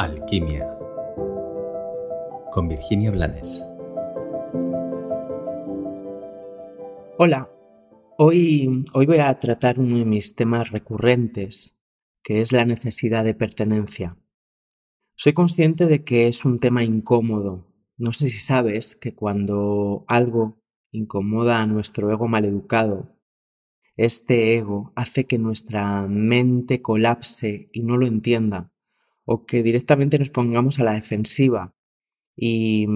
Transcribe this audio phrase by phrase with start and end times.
[0.00, 0.78] Alquimia
[2.52, 3.62] con Virginia Blanes.
[7.18, 7.50] Hola,
[8.16, 11.76] hoy, hoy voy a tratar uno de mis temas recurrentes,
[12.24, 14.16] que es la necesidad de pertenencia.
[15.16, 17.70] Soy consciente de que es un tema incómodo.
[17.98, 20.62] No sé si sabes que cuando algo
[20.92, 23.18] incomoda a nuestro ego maleducado,
[23.98, 28.72] este ego hace que nuestra mente colapse y no lo entienda
[29.32, 31.72] o que directamente nos pongamos a la defensiva
[32.36, 32.88] y,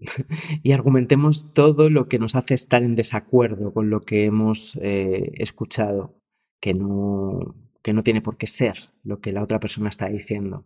[0.62, 5.32] y argumentemos todo lo que nos hace estar en desacuerdo con lo que hemos eh,
[5.34, 6.16] escuchado,
[6.60, 7.40] que no,
[7.82, 10.64] que no tiene por qué ser lo que la otra persona está diciendo.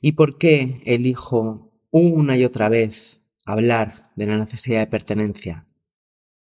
[0.00, 5.66] ¿Y por qué elijo una y otra vez hablar de la necesidad de pertenencia?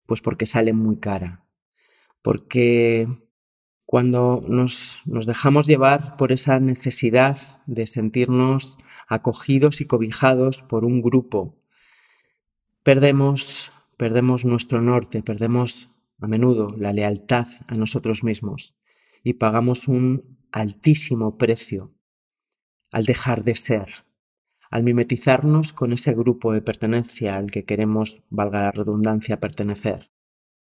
[0.06, 1.44] Pues porque sale muy cara.
[2.22, 3.08] Porque
[3.88, 8.76] cuando nos, dejamos llevar por esa necesidad de sentirnos
[9.08, 11.56] acogidos y cobijados por un grupo,
[12.82, 15.88] perdemos, perdemos nuestro norte, perdemos
[16.20, 18.76] a menudo la lealtad a nosotros mismos
[19.24, 21.94] y pagamos un altísimo precio
[22.92, 23.88] al dejar de ser,
[24.70, 30.10] al mimetizarnos con ese grupo de pertenencia al que queremos, valga la redundancia, pertenecer.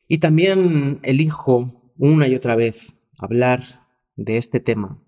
[0.07, 5.03] Y también elijo una y otra vez hablar de este tema,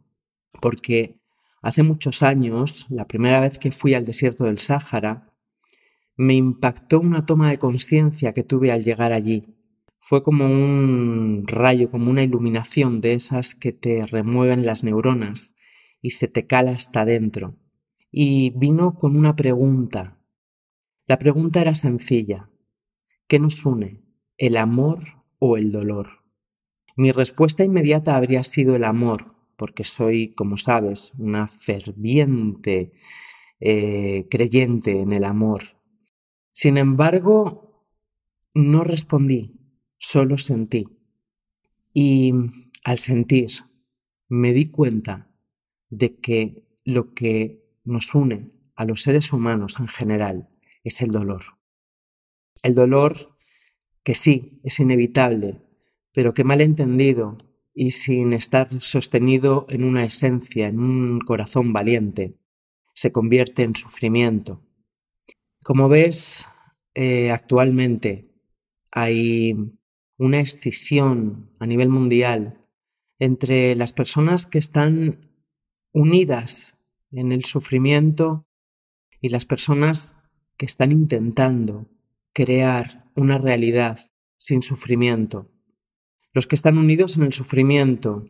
[0.62, 1.20] porque
[1.62, 5.34] hace muchos años, la primera vez que fui al desierto del Sáhara,
[6.16, 9.56] me impactó una toma de conciencia que tuve al llegar allí.
[9.98, 15.56] Fue como un rayo, como una iluminación de esas que te remueven las neuronas
[16.02, 17.56] y se te cala hasta dentro.
[18.12, 20.20] Y vino con una pregunta.
[21.08, 22.50] La pregunta era sencilla.
[23.28, 24.04] ¿Qué nos une?
[24.38, 25.00] ¿El amor
[25.40, 26.23] o el dolor?
[26.96, 32.92] Mi respuesta inmediata habría sido el amor, porque soy, como sabes, una ferviente
[33.60, 35.64] eh, creyente en el amor.
[36.52, 37.88] Sin embargo,
[38.54, 39.60] no respondí,
[39.98, 40.88] solo sentí.
[41.94, 42.34] Y
[42.84, 43.50] al sentir,
[44.30, 45.32] me di cuenta
[45.90, 50.50] de que lo que nos une a los seres humanos en general
[50.84, 51.44] es el dolor.
[52.62, 53.36] El dolor
[54.04, 55.62] que sí, es inevitable,
[56.14, 57.38] pero que mal entendido
[57.74, 62.38] y sin estar sostenido en una esencia, en un corazón valiente,
[62.94, 64.62] se convierte en sufrimiento.
[65.64, 66.46] Como ves,
[66.94, 68.30] eh, actualmente
[68.92, 69.56] hay
[70.18, 72.64] una escisión a nivel mundial
[73.18, 75.20] entre las personas que están
[75.94, 76.78] unidas
[77.12, 78.46] en el sufrimiento
[79.22, 80.18] y las personas
[80.58, 81.88] que están intentando
[82.34, 84.00] crear una realidad
[84.38, 85.53] sin sufrimiento.
[86.34, 88.26] Los que están unidos en el sufrimiento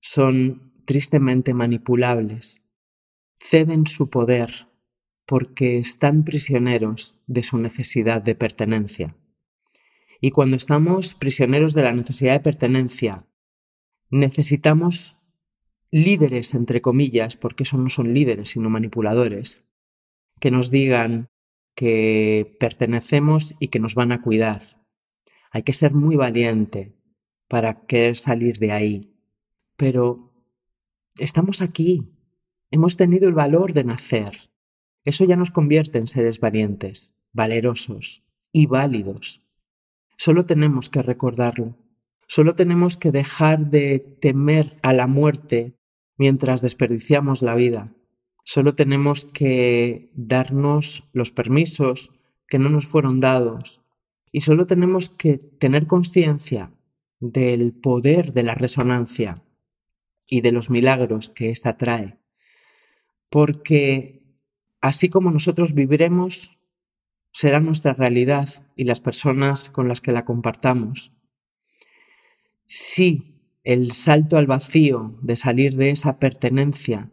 [0.00, 2.64] son tristemente manipulables,
[3.38, 4.68] ceden su poder
[5.26, 9.14] porque están prisioneros de su necesidad de pertenencia.
[10.22, 13.26] Y cuando estamos prisioneros de la necesidad de pertenencia,
[14.10, 15.18] necesitamos
[15.90, 19.68] líderes, entre comillas, porque eso no son líderes, sino manipuladores,
[20.40, 21.28] que nos digan
[21.74, 24.86] que pertenecemos y que nos van a cuidar.
[25.52, 26.97] Hay que ser muy valiente
[27.48, 29.14] para querer salir de ahí.
[29.76, 30.32] Pero
[31.18, 32.12] estamos aquí,
[32.70, 34.50] hemos tenido el valor de nacer.
[35.04, 39.42] Eso ya nos convierte en seres valientes, valerosos y válidos.
[40.16, 41.76] Solo tenemos que recordarlo.
[42.26, 45.78] Solo tenemos que dejar de temer a la muerte
[46.18, 47.94] mientras desperdiciamos la vida.
[48.44, 52.10] Solo tenemos que darnos los permisos
[52.48, 53.82] que no nos fueron dados.
[54.30, 56.70] Y solo tenemos que tener conciencia
[57.20, 59.42] del poder de la resonancia
[60.26, 62.18] y de los milagros que ésta trae.
[63.30, 64.22] Porque
[64.80, 66.58] así como nosotros viviremos,
[67.32, 71.12] será nuestra realidad y las personas con las que la compartamos.
[72.66, 77.10] Si el salto al vacío de salir de esa pertenencia,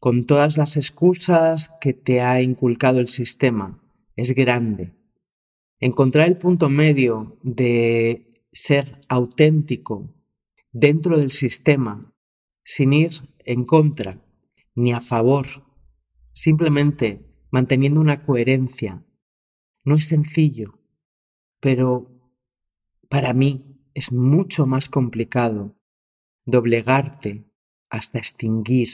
[0.00, 3.80] con todas las excusas que te ha inculcado el sistema,
[4.16, 4.92] es grande.
[5.78, 10.14] Encontrar el punto medio de ser auténtico
[10.72, 12.14] dentro del sistema,
[12.62, 13.12] sin ir
[13.44, 14.22] en contra
[14.74, 15.46] ni a favor,
[16.32, 19.04] simplemente manteniendo una coherencia.
[19.84, 20.78] No es sencillo,
[21.60, 22.04] pero
[23.08, 25.76] para mí es mucho más complicado
[26.44, 27.50] doblegarte
[27.90, 28.88] hasta extinguir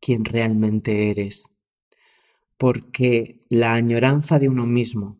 [0.00, 1.58] quien realmente eres,
[2.56, 5.18] porque la añoranza de uno mismo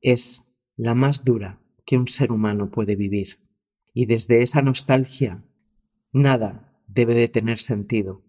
[0.00, 0.44] es
[0.76, 3.38] la más dura que un ser humano puede vivir.
[3.94, 5.42] Y desde esa nostalgia,
[6.12, 8.24] nada debe de tener sentido.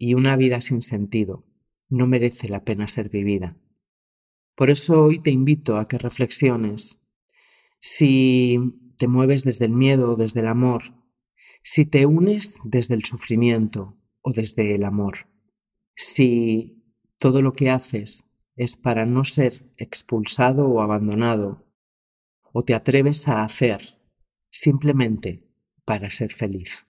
[0.00, 1.44] y una vida sin sentido
[1.88, 3.56] no merece la pena ser vivida.
[4.54, 7.02] Por eso hoy te invito a que reflexiones
[7.80, 8.58] si
[8.96, 10.82] te mueves desde el miedo o desde el amor,
[11.62, 15.28] si te unes desde el sufrimiento o desde el amor,
[15.96, 16.84] si
[17.18, 21.67] todo lo que haces es para no ser expulsado o abandonado,
[22.52, 23.96] o te atreves a hacer
[24.50, 25.44] simplemente
[25.84, 26.87] para ser feliz.